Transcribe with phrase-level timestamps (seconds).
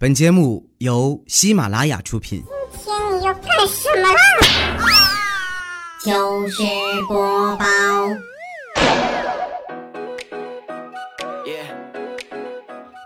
[0.00, 2.44] 本节目由喜马拉雅出品。
[2.70, 4.20] 今天你要干什么啦？
[6.04, 6.62] 糗事
[7.08, 7.66] 播报。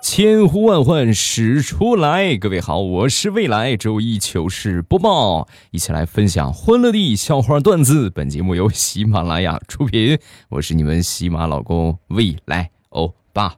[0.02, 8.10] 千呼万唤始出来，各位好，我是未来周一糗事播报，一起来分享欢乐的笑话段子。
[8.10, 10.18] 本节目由喜马拉雅出品，
[10.50, 13.54] 我是你们喜马老公未来欧巴。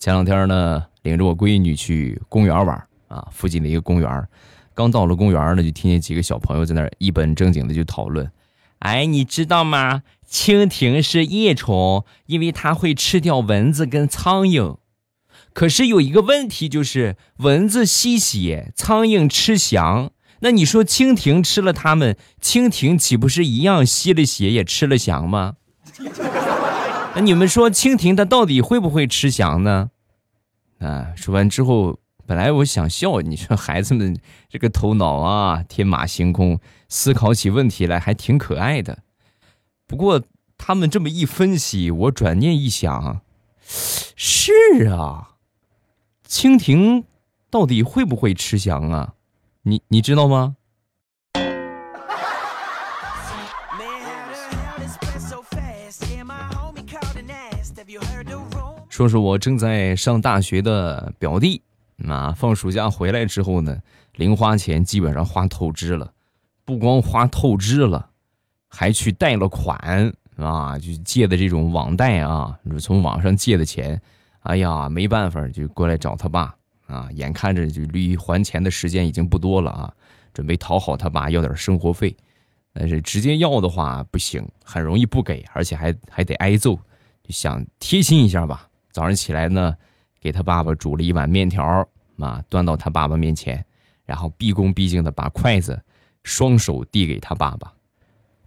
[0.00, 2.76] 前两天呢，领着我闺女去公园玩
[3.08, 4.28] 啊，附近的一个公园。
[4.74, 8.30] 刚到了公园呢，就听见几个小朋友在那儿一本正经的就讨论。
[8.78, 10.02] 哎，你知道吗？
[10.28, 14.78] 蜻蜓是夜虫，因为它会吃掉蚊子跟苍蝇。
[15.52, 20.10] 可是有一个问题，就是蚊子吸血，苍蝇吃翔。
[20.40, 25.56] 那你说蜻蜓吃了它们，蜻蜓岂不是一样吸了血也吃了翔吗？
[27.14, 29.90] 那你们说蜻蜓它到底会不会吃翔呢？
[30.82, 34.18] 啊，说完之后，本来我想笑，你说孩子们
[34.48, 36.58] 这个头脑啊，天马行空，
[36.88, 38.98] 思考起问题来还挺可爱的。
[39.86, 40.22] 不过
[40.58, 43.20] 他们这么一分析，我转念一想，
[44.16, 44.52] 是
[44.88, 45.36] 啊。
[46.26, 47.04] 蜻蜓
[47.50, 49.14] 到底会不会吃翔啊？
[49.62, 50.56] 你你知道吗？
[58.92, 61.62] 说说我正在上大学的表弟，
[62.06, 63.74] 啊，放暑假回来之后呢，
[64.16, 66.12] 零花钱基本上花透支了，
[66.66, 68.10] 不光花透支了，
[68.68, 73.98] 还去贷了款啊，就借的这种网贷啊，从网上借的钱。
[74.40, 76.54] 哎呀，没办法，就过来找他爸
[76.86, 77.08] 啊！
[77.12, 79.94] 眼看着就离还钱的时间已经不多了啊，
[80.34, 82.14] 准备讨好他爸要点生活费，
[82.74, 86.74] 但是直接要的话不行，很容易不给，而且还还得挨揍。
[87.22, 89.74] 就想贴心一下吧，早上起来呢，
[90.20, 91.64] 给他爸爸煮了一碗面条
[92.18, 93.64] 啊，端到他爸爸面前，
[94.04, 95.82] 然后毕恭毕敬的把筷子
[96.22, 97.72] 双手递给他爸爸。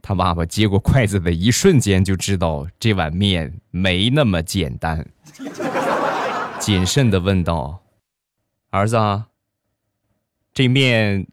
[0.02, 5.03] 他爸爸接过筷子的一瞬间，就知道这碗面没那么简单。
[6.59, 7.81] 谨慎的问道
[8.70, 9.23] ：“儿子，
[10.53, 11.25] 这面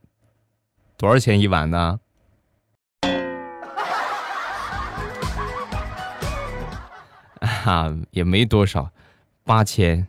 [0.96, 2.00] 多少钱一碗呢？”
[7.64, 8.90] 啊，也没多少，
[9.44, 10.06] 八千。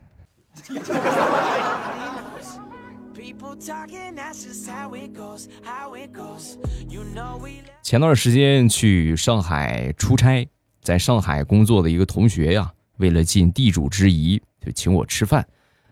[7.82, 10.48] 前段时间去上海出差，
[10.80, 14.40] 在上海工作的一个同学呀，为了尽地主之谊。
[14.64, 15.46] 就请我吃饭，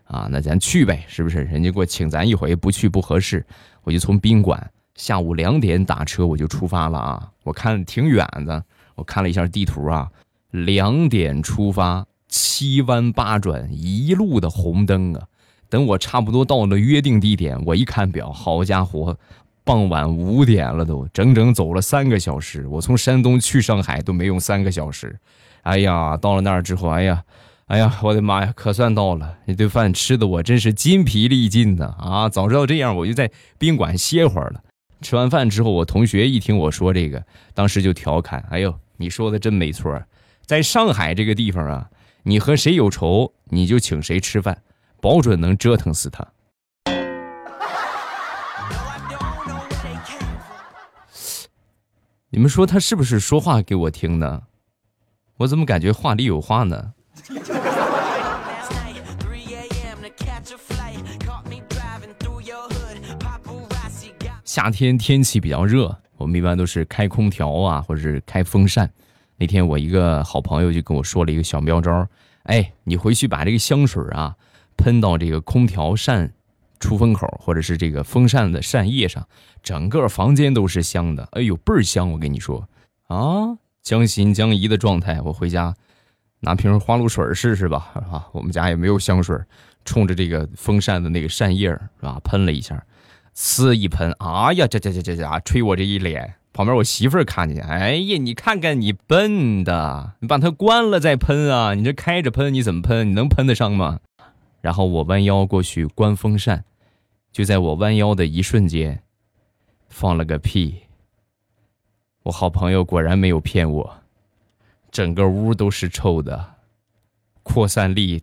[0.05, 1.43] 啊，那咱去呗，是不是？
[1.43, 3.45] 人家给我请咱一回，不去不合适。
[3.83, 7.31] 我就从宾馆下午两点打车，我就出发了啊。
[7.43, 8.65] 我看挺远的，
[8.95, 10.09] 我看了一下地图啊，
[10.49, 12.03] 两点出发，
[12.33, 15.21] 七弯八转，一路的红灯啊。
[15.69, 19.15] 等我差不多到了约定地点，我一看表，好家伙，
[19.63, 22.65] 傍晚五点了都，整整走了三个小时。
[22.67, 25.15] 我从山东去上海都没用三个小时。
[25.61, 27.23] 哎呀，到了那儿之后，哎呀。
[27.67, 29.37] 哎呀，我的妈呀，可算到了！
[29.45, 32.27] 那顿饭吃的我真是筋疲力尽的啊！
[32.27, 34.61] 早知道这样，我就在宾馆歇会儿了。
[35.01, 37.23] 吃完饭之后，我同学一听我说这个，
[37.53, 39.97] 当时就调侃：“哎呦，你说的真没错，
[40.45, 41.89] 在上海这个地方啊，
[42.25, 44.63] 你和谁有仇，你就请谁吃饭，
[45.01, 46.25] 保准能折腾死他。”
[52.29, 54.43] 你们说他是不是说话给我听呢？
[55.37, 56.93] 我怎么感觉话里有话呢？
[64.45, 68.89] 夏天天气比较热，我们一般都是开空调啊，或者是开风扇。
[69.37, 72.07] 那天我一个好朋友就跟我说了一个小妙招，
[72.43, 74.35] 哎，你回去把这个香水啊
[74.77, 76.33] 喷到这个空调扇
[76.79, 79.27] 出风口，或者是这个风扇的扇叶上，
[79.61, 81.27] 整个房间都是香的。
[81.31, 82.11] 哎呦，倍儿香！
[82.11, 82.67] 我跟你说
[83.07, 85.73] 啊，将信将疑的状态，我回家
[86.41, 87.91] 拿瓶花露水试试吧。
[88.11, 89.37] 啊，我们家也没有香水，
[89.85, 92.83] 冲着这个风扇的那个扇叶是吧，喷了一下。
[93.35, 96.35] 呲一喷，哎呀，这这这这这，吹我这一脸。
[96.53, 101.73] 旁边我媳妇儿看见，哎呀，你看看你笨的，你把它关了再喷啊！
[101.73, 103.09] 你这开着喷，你怎么喷？
[103.09, 103.99] 你能喷得上吗？
[104.61, 106.63] 然后我弯腰过去关风扇，
[107.31, 109.01] 就在我弯腰的一瞬间，
[109.89, 110.83] 放了个屁。
[112.23, 113.97] 我好朋友果然没有骗我，
[114.91, 116.53] 整个屋都是臭的，
[117.41, 118.21] 扩散力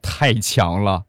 [0.00, 1.04] 太强了。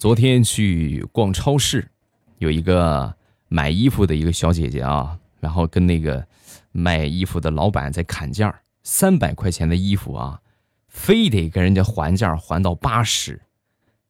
[0.00, 1.86] 昨天去逛超市，
[2.38, 3.14] 有一个
[3.48, 6.26] 买衣服的一个小姐姐啊，然后跟那个
[6.72, 10.40] 卖衣服的老板在砍价，三百块钱的衣服啊，
[10.88, 13.42] 非得跟人家还价还到八十。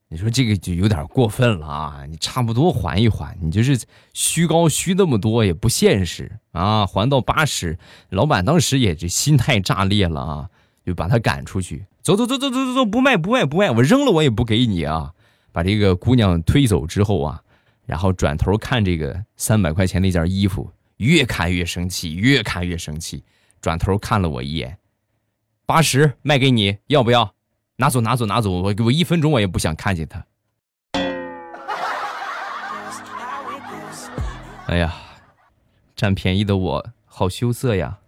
[0.07, 2.05] 你说这个就有点过分了啊！
[2.09, 3.77] 你差不多还一还，你就是
[4.13, 6.87] 虚高虚那么多也不现实啊！
[6.87, 7.77] 还到八十，
[8.11, 10.51] 老板当时也这心态炸裂了啊，
[10.87, 15.15] 就把他赶出去，走走走走走走走，不卖不卖不卖，我扔了我也不给你啊！
[15.53, 17.43] 把这个姑娘推走之后啊，
[17.87, 23.25] 然后转头看这个三百块钱那件衣服，越看越生气，越看越生气，
[23.61, 24.79] 转头看了我一眼，
[25.67, 27.35] 八十卖给你，要不要？
[27.77, 28.51] 拿走，拿走，拿走！
[28.51, 30.23] 我给我一分钟，我也不想看见他。
[34.67, 34.95] 哎呀，
[35.97, 37.99] 占便宜的我好羞涩呀！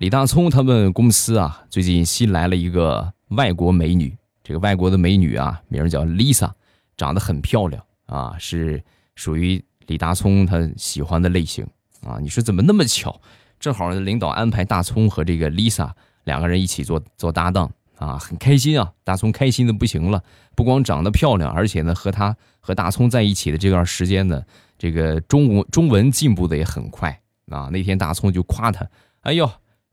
[0.00, 4.16] 李大聪他们公司啊，最近新来了一个外国美女。
[4.42, 6.50] 这个外国的美女啊，名叫 Lisa，
[6.96, 8.82] 长得很漂亮啊，是
[9.14, 9.62] 属于。
[9.88, 11.66] 李大聪他喜欢的类型
[12.02, 13.20] 啊，你说怎么那么巧？
[13.58, 15.90] 正好领导安排大聪和这个 Lisa
[16.24, 18.90] 两个人一起做做搭档啊，很开心啊！
[19.04, 20.24] 大聪开心的不行了，
[20.56, 24.42] 不光长得漂亮，而且呢，和他和大聪在一起的这段时间呢，
[24.78, 27.20] 这个中文中文进步的也很快
[27.50, 27.68] 啊。
[27.70, 28.88] 那天大聪就夸他
[29.22, 29.50] ：“哎呦，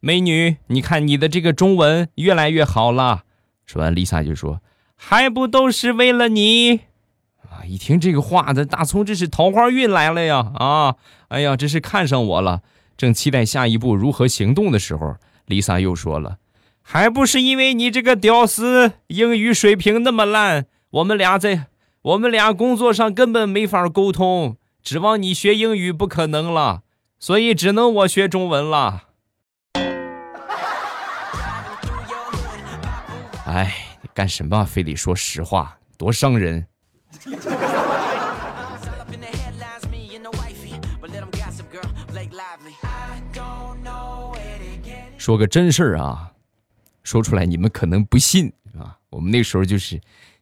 [0.08, 3.24] 美女，你看你的这个中文越来越好了。”
[3.68, 4.62] 说完，Lisa 就说
[4.96, 6.80] ：“还不都是为了你？”
[7.52, 7.68] 啊！
[7.68, 10.54] 一听这个话，这大葱这是桃花运来了呀！
[10.56, 10.96] 啊，
[11.28, 12.62] 哎呀，这是看上我了。
[12.96, 15.18] 正期待下一步如何行动的时候
[15.48, 16.38] ，Lisa 又说了
[16.82, 21.66] ：“还不是因为你这个屌丝英语水平那么烂，我们俩在
[22.02, 26.84] 我们俩工作上根本没法沟通，指望你学英语不可能了，
[27.20, 29.04] 所以只能我学中文了。”
[33.48, 36.68] 哎，你干什么非得说实话，多伤人！
[45.18, 46.30] 说个真事儿啊，
[47.04, 48.98] 说出来你们可能不信啊。
[49.10, 49.98] 我们那时候就是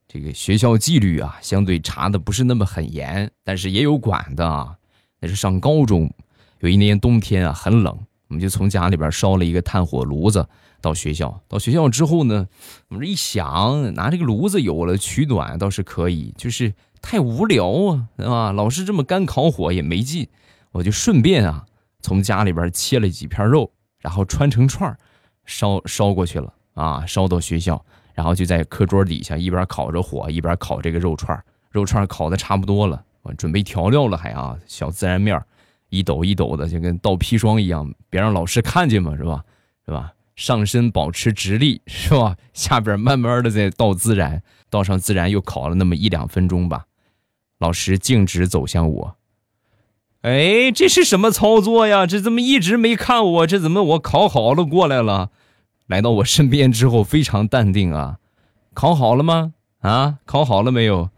[0.07, 4.75] 这个学校纪律啊，相对查的不是那么很严，但是也有管的啊。
[5.19, 6.11] 那是上高中，
[6.59, 10.47] 有一年冬天啊，很冷，我们就从家里边烧了一个炭火炉子
[10.81, 11.41] 到学校。
[11.47, 12.47] 到学校之后呢，
[12.89, 18.51] 我们这一想，拿这个炉子有了取暖倒是可以，就是太无聊啊，对吧？
[18.51, 20.27] 老是这么干烤火也没劲，
[20.71, 21.65] 我就顺便啊，
[22.01, 23.71] 从家里边切了几片肉。
[24.01, 24.95] 然后穿成串，
[25.47, 27.03] 烧烧过去了啊！
[27.07, 27.83] 烧到学校，
[28.13, 31.43] 然后就在课桌底下一边烤着火，一边烤这个肉串。
[31.71, 35.43] 肉串烤的差不多了，我准备调料了，还啊，小孜然面
[35.95, 39.43] 一抖一抖的，就跟倒砒霜一样，别让老师看见嘛，是吧？
[39.85, 40.11] 是吧？
[40.35, 42.35] 上身保持直立，是吧？
[42.53, 46.85] 下边慢慢的在倒孜然，倒上孜然又烤了那么一两分钟吧。
[47.59, 49.15] 老师径直走向我。
[50.23, 52.05] 哎，这是什么操作呀？
[52.05, 53.47] 这怎么一直没看我？
[53.47, 55.29] 这怎么我烤好了过来了？
[55.87, 58.17] 来到我身边之后，非常淡定啊，
[58.73, 59.53] 烤好了吗？
[59.79, 61.09] 啊，烤好了没有？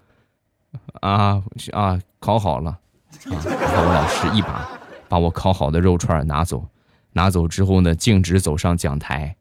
[1.02, 1.42] 啊
[1.72, 2.80] 啊，烤好了。
[3.25, 4.69] 啊，然后我老师一把
[5.10, 6.68] 把我烤好的肉串拿走，
[7.14, 9.36] 拿走之后呢，径直走上讲台，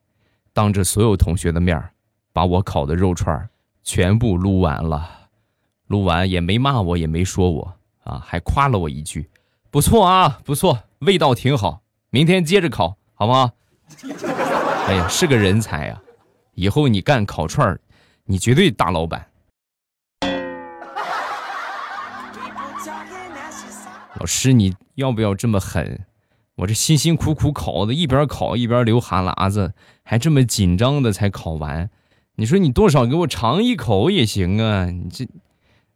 [0.52, 1.90] 当着所有同学的面
[2.32, 3.48] 把我烤的肉串
[3.82, 5.28] 全部撸完了。
[5.86, 9.30] 撸完也没骂我，也没说我啊，还夸了我一句。
[9.70, 11.82] 不错啊，不错，味道挺好。
[12.10, 13.50] 明天接着烤，好不好？
[14.88, 16.00] 哎呀，是个人才呀！
[16.54, 17.78] 以后你干烤串，
[18.24, 19.28] 你绝对大老板。
[24.18, 26.06] 老师，你要不要这么狠？
[26.56, 31.90] 我这辛辛苦苦烤的，一边烤一边流哈喇子，还这么紧张的才烤完。
[32.36, 34.86] 你说你多少给我尝一口也行啊！
[34.86, 35.28] 你这，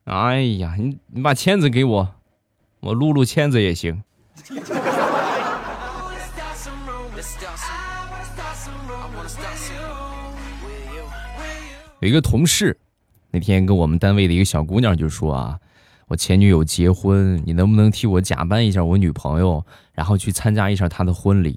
[0.05, 2.15] 哎呀，你你把签子给我。
[2.81, 4.03] 我撸撸签子也行。
[12.01, 12.79] 有一个同事，
[13.31, 15.59] 那天跟我们单位的一个小姑娘就说啊，
[16.11, 21.57] 我前女友结婚，你能不能替我假扮一下我女朋友，然后去参加一下她的婚礼？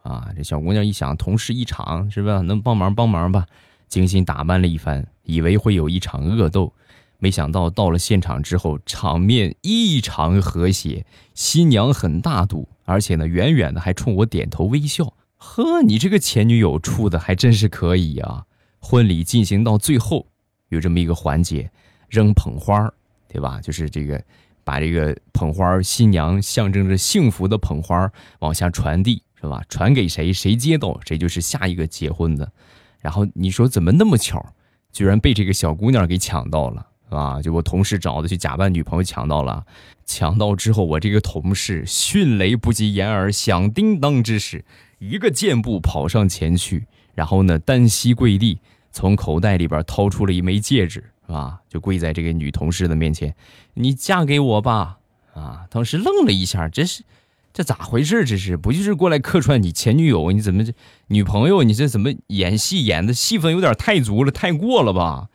[0.00, 2.40] 啊，这小姑娘一想，同事一场是吧？
[2.40, 3.44] 能帮忙帮忙吧，
[3.88, 6.72] 精心打扮了一番，以为会有一场恶斗。
[7.18, 11.04] 没想到到了现场之后，场面异常和谐，
[11.34, 15.12] 新娘很大度，而且呢，远远的还冲我点头微笑。
[15.36, 18.46] 呵，你这个前女友处的还真是可以啊！
[18.78, 20.28] 婚礼进行到最后，
[20.70, 21.70] 有这么一个环节，
[22.08, 22.94] 扔捧花儿，
[23.32, 23.60] 对吧？
[23.62, 24.20] 就是这个，
[24.64, 28.10] 把这个捧花，新娘象征着幸福的捧花
[28.40, 29.62] 往下传递，是吧？
[29.68, 32.50] 传给谁，谁接到谁就是下一个结婚的。
[32.98, 34.44] 然后你说怎么那么巧？
[34.92, 37.40] 居然被这个小姑娘给抢到了啊！
[37.40, 39.64] 就我同事找的去假扮女朋友抢到了，
[40.04, 44.64] 抢到之后，我这个同事迅雷不及掩耳响叮当之势，
[44.98, 48.58] 一个箭步跑上前去，然后呢单膝跪地，
[48.90, 53.34] 从口袋里边掏出了一枚戒指，啊，就跪在这个女同事的面前
[53.74, 54.98] ：“你嫁给我吧！”
[55.34, 57.04] 啊，当时愣了一下，这是。
[57.52, 58.24] 这咋回事？
[58.24, 60.30] 这是不就是过来客串你前女友？
[60.30, 60.72] 你怎么这
[61.08, 61.64] 女朋友？
[61.64, 65.28] 你这怎么演戏演的戏份有点太足了，太过了吧？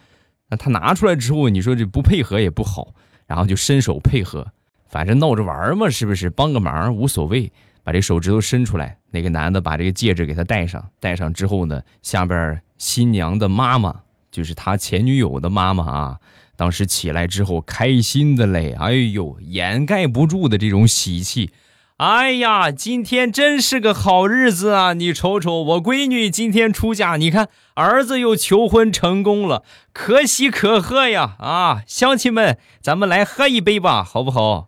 [0.50, 2.94] 那他拿出来之后，你说这不配合也不好，
[3.28, 4.48] 然后就伸手配合，
[4.88, 6.30] 反正闹着玩嘛，是不是？
[6.30, 7.52] 帮个忙无所谓，
[7.84, 8.98] 把这手指头伸出来。
[9.12, 14.04] 那个男的把这个戒指给他戴上，戴上之后呢，下边新娘的妈妈
[14.36, 16.20] 就是他前女友的妈妈啊，
[16.58, 21.52] 当时起来之后开心的嘞，哎呦，掩盖不住的这种喜气。
[21.96, 24.92] 哎呀，今天真是个好日子啊！
[24.92, 29.64] 你瞅瞅，我闺女今天出嫁，你看儿子又求婚成功了，
[29.94, 31.38] 可喜可贺呀！
[31.40, 34.68] 啊，乡亲们，咱们来喝一杯吧，好不好？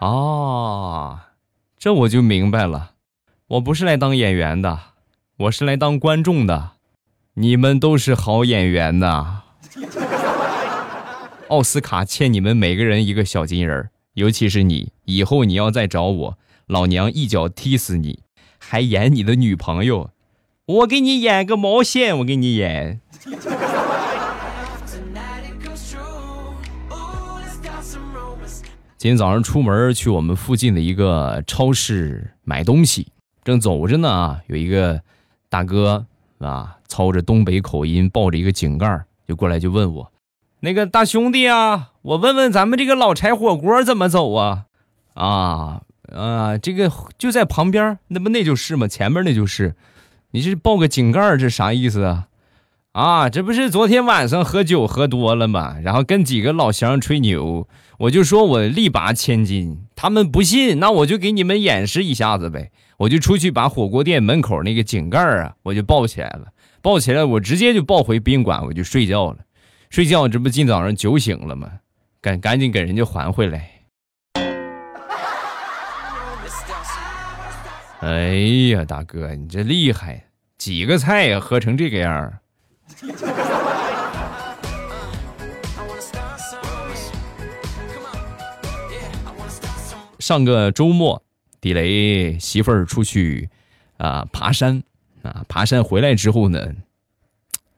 [0.00, 1.28] 啊，
[1.80, 2.90] 这我就明白了，
[3.50, 4.78] 我不是来当演员的，
[5.36, 6.74] 我是来当观众的。
[7.34, 9.42] 你们都是好演员呐。
[11.50, 16.38] 奥斯卡欠你们每个人一个小金人尤其是你，以后你要再找我，
[16.68, 18.20] 老娘一脚踢死你！
[18.60, 20.10] 还演你的女朋友，
[20.66, 22.16] 我给你演个毛线！
[22.18, 23.00] 我给你演。
[28.96, 33.08] 今天早上出门去我们附近的一个超市买东西，
[33.44, 35.00] 正走着呢啊，有一个
[35.48, 36.06] 大哥
[36.38, 40.12] 啊，操着东北口音，抱着一个井盖就过来就问我。
[40.60, 44.66] 那个大兄弟啊，我问问咱们这个老柴火锅怎么走啊？
[45.14, 45.82] 啊
[46.14, 48.86] 啊，这个就在旁边，那不那就是吗？
[48.86, 49.74] 前面那就是。
[50.32, 52.28] 你这抱个井盖这啥意思啊？
[52.92, 55.76] 啊，这不是昨天晚上喝酒喝多了吗？
[55.80, 57.68] 然后跟几个老乡吹牛，
[57.98, 62.72] 我就说我力拔千斤，他们不信，那我就给你们演示一下子呗。
[62.96, 66.46] 我就出去把火锅店门口那个井盖啊，我就抱起来了，
[66.82, 69.38] 抱起来我直接就抱回宾馆，我就睡觉了。
[69.88, 71.70] 睡觉，这不今早上酒醒了吗？
[72.20, 73.70] 赶赶紧给人家还回来。
[78.00, 78.34] 哎
[78.72, 80.24] 呀，大哥，你这厉害，
[80.58, 82.32] 几个菜呀，喝成这个样
[90.18, 91.22] 上个周末，
[91.60, 93.48] 地雷媳妇儿出去
[93.96, 94.82] 啊爬山
[95.22, 96.72] 啊，爬山回来之后呢，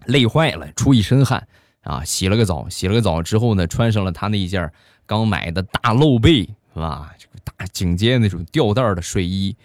[0.06, 1.46] 累坏了，出一身汗。
[1.82, 4.70] 啊，洗了个澡，洗了个澡之后呢，穿上了他那一件
[5.04, 7.12] 刚买的大露背，是吧？
[7.18, 9.56] 这个大颈肩那种吊带的睡衣，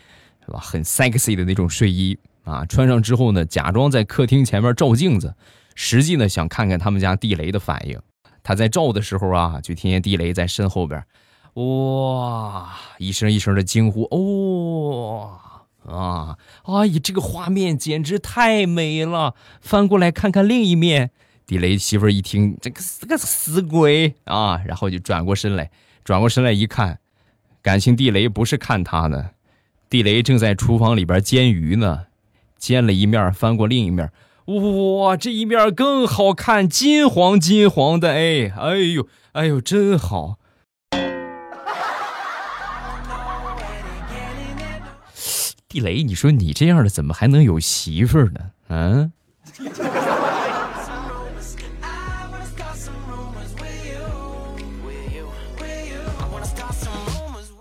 [0.44, 0.60] 是吧？
[0.60, 2.66] 很 sexy 的那种睡衣啊。
[2.66, 5.36] 穿上之后呢，假装在客厅前面照镜子，
[5.75, 8.00] 实际呢想看看他们家地雷的反应。
[8.42, 11.04] 他在照的时候啊，就听见地雷在身后边，
[11.56, 14.08] 哇，一声一声的惊呼，
[15.86, 16.38] 哇啊！
[16.63, 19.36] 哎呀，这个画面简直太美了。
[19.62, 21.12] 翻过来看看另一面。
[21.46, 24.62] 地雷媳妇一听，这个是个死鬼啊！
[24.66, 25.72] 然后就转过身来，
[26.04, 27.00] 转过身来一看，
[27.62, 29.30] 感情地雷不是看他呢，
[29.89, 32.07] 地雷正在厨房里边煎鱼呢，
[32.58, 34.12] 煎了一面，翻过另一面，
[34.46, 40.38] 哇，这一面更好看，金黄金黄的，哎，哎呦，哎呦，真好！
[45.68, 48.52] 地雷，你说你这样的怎么还能有媳妇呢？
[48.70, 49.12] 嗯？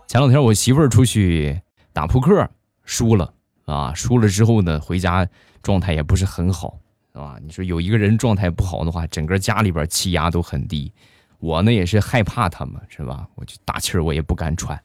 [0.08, 1.60] 前两天我媳妇儿出去
[1.92, 2.48] 打扑克
[2.84, 3.34] 输了
[3.66, 5.28] 啊，输了之后呢，回家
[5.60, 6.78] 状态也不是很好，
[7.12, 7.36] 是吧？
[7.42, 10.90] 你说有一个人状态不好的话，整个家里边气压都很低。
[11.38, 13.28] 我呢也是害怕他们，是吧？
[13.34, 14.80] 我就大气儿我也不敢喘。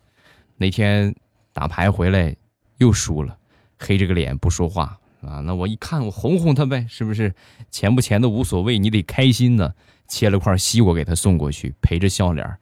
[0.57, 1.15] 那天
[1.53, 2.35] 打牌回来
[2.77, 3.37] 又输了，
[3.79, 5.39] 黑着个脸不说话啊。
[5.39, 7.33] 那我一看，我哄哄他呗，是不是？
[7.69, 9.73] 钱不钱的无所谓，你得开心呢。
[10.07, 12.57] 切了块西瓜给他送过去，陪着笑脸，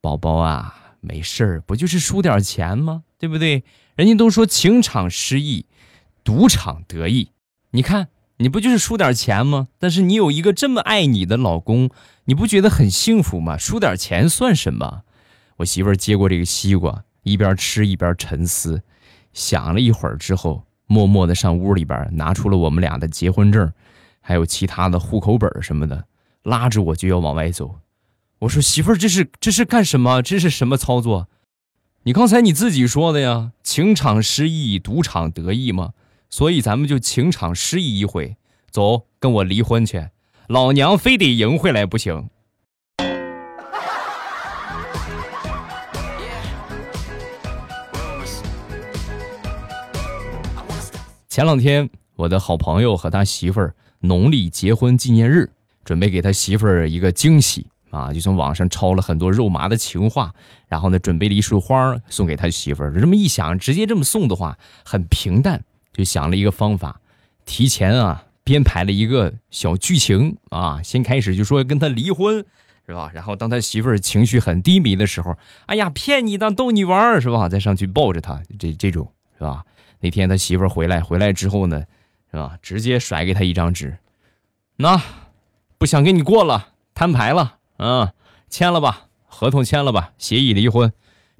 [0.00, 0.80] 宝宝啊。
[1.00, 3.02] 没事儿，不就是输点钱吗？
[3.18, 3.62] 对不对？
[3.94, 5.66] 人家都说情场失意，
[6.24, 7.30] 赌场得意。
[7.70, 8.08] 你看，
[8.38, 9.68] 你不就是输点钱吗？
[9.78, 11.90] 但是你有一个这么爱你的老公，
[12.24, 13.56] 你不觉得很幸福吗？
[13.56, 15.02] 输点钱算什么？
[15.58, 18.82] 我媳妇接过这个西瓜，一边吃一边沉思，
[19.32, 23.72] 想了一会儿之后，默默的上屋里边拿出了我们俩的结婚证，
[24.20, 26.04] 还有其他的户口本什么的，
[26.42, 27.76] 拉着我就要往外走。
[28.40, 30.20] 我说媳妇，这是这是干什么？
[30.20, 31.28] 这是什么操作？
[32.06, 35.94] 你刚才你自己说的呀，情场失意，赌场得意吗？
[36.28, 38.36] 所以咱们就情场失意一回，
[38.70, 40.08] 走，跟我离婚去，
[40.46, 42.28] 老娘非得赢回来不行。
[51.26, 55.50] 前两天，我的好朋友和他媳妇儿农历结婚纪念日，
[55.82, 60.34] 准备给他媳妇儿一个惊喜啊，就从网上抄了很多肉麻的情话，
[60.66, 62.92] 然后呢，准备了一束花送给他媳妇儿。
[63.00, 67.00] 这么一想，直接这么送的话很平淡，就想了一个方法，
[67.44, 72.44] 提前啊编排了一个小剧情啊，先开始就说跟他离婚，
[72.86, 73.10] 是吧？
[73.14, 75.36] 然后当他媳妇儿情绪很低迷的时候，
[75.66, 77.48] 哎呀，骗你的，逗你玩儿，是吧？
[77.48, 79.08] 再上去抱着他，这这种
[79.38, 79.64] 是吧？
[80.00, 81.84] 那天他媳妇儿回来，回来之后呢，
[82.32, 82.58] 是吧？
[82.60, 83.96] 直接甩给他一张纸，
[84.76, 85.00] 那
[85.78, 88.08] 不想跟你过了，摊牌了，嗯，
[88.48, 90.92] 签了吧，合同签了吧，协议离婚，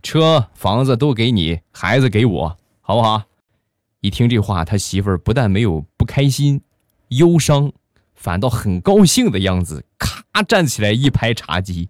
[0.02, 3.22] 车房子都给你，孩子给我，好不好？
[4.00, 6.60] 一听这话，他媳妇儿不但没有不开心、
[7.08, 7.72] 忧伤，
[8.14, 11.88] 反倒很高兴的样子，咔站起来一拍茶几。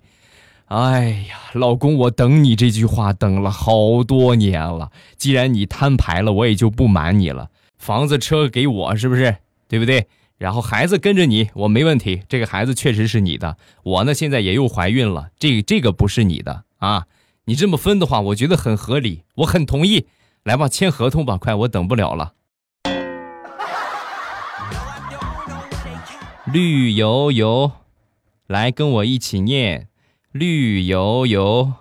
[0.66, 4.90] 哎呀，老公，我等你这句话等了好多年了。
[5.16, 7.50] 既然你摊牌了，我也就不瞒你了。
[7.76, 9.36] 房子车给我，是不是？
[9.68, 10.06] 对不对？
[10.37, 12.23] 然后孩子跟着你，我没问题。
[12.29, 13.57] 这个孩子确实是你的。
[13.83, 17.07] 我呢，现在也又怀孕了，这这个不是你的啊。
[17.47, 20.07] 你这么分的话，我觉得很合理，我很同意。
[20.43, 22.35] 来吧，签合同吧，快，我等不了了。
[26.53, 27.73] 绿油油，
[28.47, 29.88] 来跟我一起念。
[30.33, 31.73] 绿油油。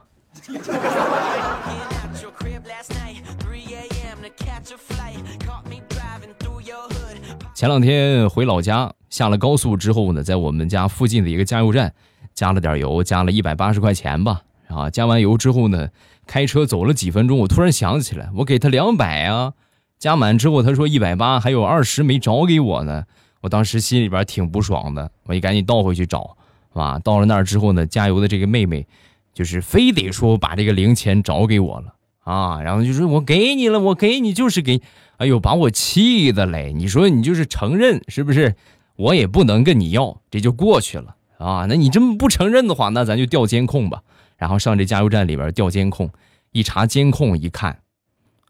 [7.64, 11.94] 前两天回老家，下了高速之后呢，在我们家附近的一个加油站
[12.34, 14.42] 加了点油，加了一百八十块钱吧。
[14.68, 15.88] 啊，加完油之后呢，
[16.28, 19.54] 开车走了几分钟，我突然想起来，我给他两百啊。
[19.98, 23.06] 加满之后，他说一百八，还有二十没找给我呢。
[23.40, 26.36] 我当时心里边挺不爽的，我也赶紧倒回去找。
[26.74, 28.86] 啊，到了那儿之后呢，加油的这个妹妹，
[29.34, 31.94] 就是非得说把这个零钱找给我了
[32.26, 34.82] 啊，然后就说我给你了，我给你就是给，
[35.24, 36.74] 哎呦，把我气的嘞！
[36.76, 38.58] 你说你就是承认是不是？
[38.98, 41.66] 我也不能跟你要，这就过去了啊。
[41.70, 44.04] 那你这么不承认的话，那咱就调监控吧。
[44.36, 46.12] 然后上这加油站里边调监控，
[46.52, 47.80] 一查监控一看，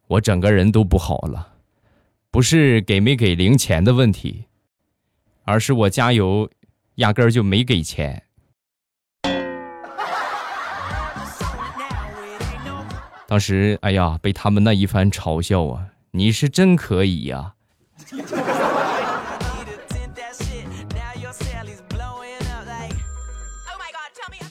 [0.07, 1.49] 我整个人都不好了，
[2.31, 4.45] 不是给没给零钱的问题，
[5.43, 6.49] 而是我加油。
[6.95, 8.23] 压根儿就没给钱。
[13.27, 15.87] 当时，哎呀，被他们那一番嘲笑啊！
[16.15, 17.53] 你是真可以呀！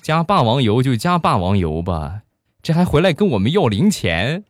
[0.03, 2.23] 加霸王油就加霸王油吧，
[2.65, 4.43] 这还回来跟我们要零钱，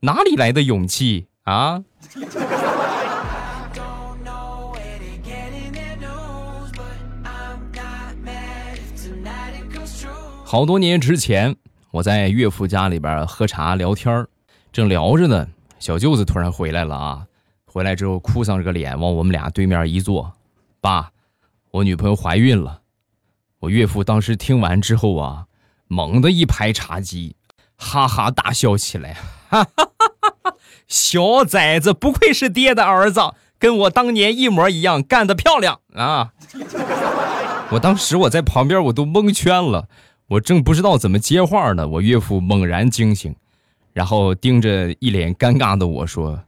[0.00, 1.82] 哪里来的勇气啊？
[10.44, 11.56] 好多年之前，
[11.90, 14.24] 我在岳父家里边喝茶聊天
[14.70, 17.26] 正聊着呢，小舅子突然回来了啊！
[17.64, 20.32] 回来之后哭丧着个脸往我们俩对面一坐，
[20.80, 21.10] 爸，
[21.70, 22.80] 我女朋友怀孕了。
[23.60, 25.46] 我岳父当时听完之后啊，
[25.86, 27.36] 猛地一拍茶几，
[27.76, 29.14] 哈哈大笑起来，
[29.48, 30.56] 哈哈哈哈哈！
[30.88, 33.20] 小崽子不愧是爹的儿子，
[33.58, 36.32] 跟我当年一模一样，干得漂亮啊！
[37.70, 39.88] 我当时我在旁边我都蒙圈了。
[40.28, 43.36] 我正不知道怎么接话呢，我岳父猛然惊醒，
[43.96, 46.44] 然后盯着一脸尴尬的我说：“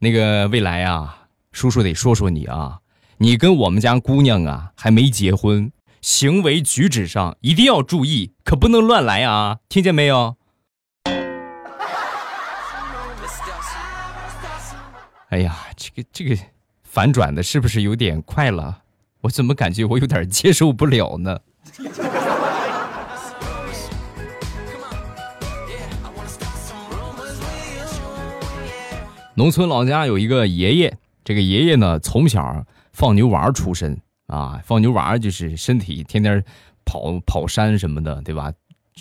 [0.00, 2.78] 那个未来啊，叔叔得说说你啊，
[3.18, 10.36] 你跟我们家姑娘啊还没结婚，行为举止上一定要注意，可不能乱来啊，听见没有？”
[15.28, 16.34] 哎呀，这个这个
[16.82, 18.84] 反转的是不是有点快了？
[19.20, 21.40] 我怎么感觉我有点接受不了呢？
[29.36, 36.42] 农村老家有一个爷爷，这个爷爷呢从小放牛娃出身啊，放牛娃就是身体天天
[36.84, 38.52] 跑跑山什么的，对吧？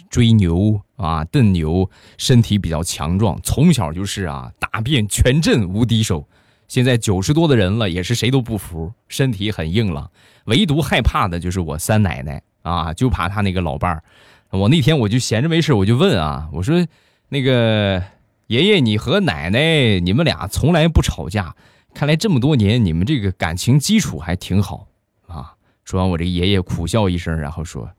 [0.10, 6.28] 追牛啊，蹬牛，身体比较强壮，从小就是啊，打遍全镇无敌手。
[6.68, 10.10] 现在九十多的人了，也是谁都不服，身体很硬朗，
[10.46, 14.04] 唯独害怕的就是我三奶奶啊，就怕他那个老伴儿。
[14.50, 16.84] 我那天我就闲着没事，我就问啊，我说
[17.30, 18.04] 那个。
[18.48, 21.56] 爷爷，你和奶奶，你们俩从来不吵架，
[21.94, 24.88] 看来这么多年你们这个感情基础还挺好
[25.28, 25.56] 啊。
[25.84, 27.90] 说完，我这爷爷苦笑一声，然后说：“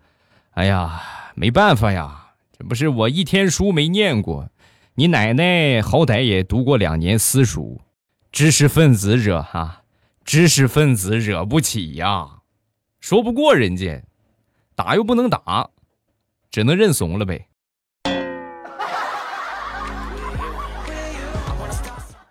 [0.52, 1.02] 哎呀，
[1.35, 4.50] 没办法呀，这不是我一天书没念过，
[4.94, 7.80] 你奶奶好歹也读过两年私塾，
[8.30, 9.83] 知识分子惹哈，
[10.24, 12.40] 知识分子惹不起呀，
[13.00, 14.02] 说不过人家，
[14.74, 15.70] 打又不能打，
[16.50, 17.48] 只能认怂了呗。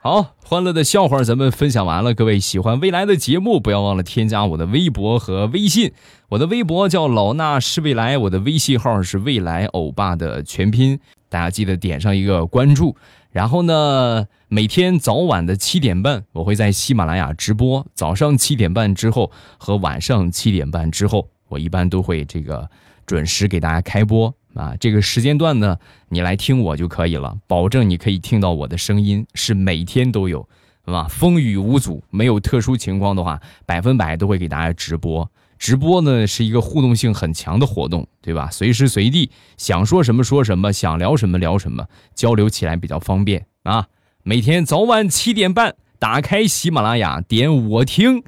[0.06, 2.14] 好，欢乐的笑话咱们分享完了。
[2.14, 5.94] 各位喜欢未来的节目，不要忘了添加我的微博和微信。
[6.28, 11.00] 我的微博叫老衲是未来，我的微信号是未来欧巴的全拼。
[11.30, 12.98] 大家记得点上一个关注。
[13.32, 17.88] 然后呢，每天早晚的七点半，我会在喜马拉雅直播。
[17.96, 22.70] 早上七点半之后和晚上七点半之后，我一般都会这个
[23.06, 24.36] 准时给大家开播。
[24.54, 25.78] 啊，这个时间段呢，
[26.10, 30.48] 你来听我就可以了，保证你可以听到我的声音，是每天都有，
[30.86, 31.08] 是吧？
[31.10, 35.30] 风雨无阻，没有特殊情况的话，百分百都会给大家直播。
[35.58, 38.50] 直播呢是一个互动性很强的活动，对吧？
[38.52, 43.88] 随时随地想说什么说什么，想聊什么聊什么，交流起来比较方便啊。
[44.24, 48.24] 每天早晚七点半，打开喜马拉雅，点我听，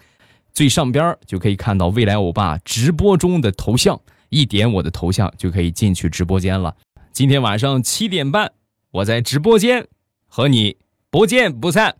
[0.53, 3.99] 最上边就可以看到未来欧巴直播中的头像。
[4.29, 6.75] 一点我的头像就可以进去直播间了。
[7.11, 8.51] 今天晚上七点半，
[8.91, 9.87] 我在直播间
[10.27, 10.77] 和你
[11.09, 11.95] 不见不散，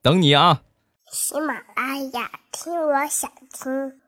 [0.00, 0.62] 等你啊！
[1.10, 4.00] 喜马拉雅听，我想听。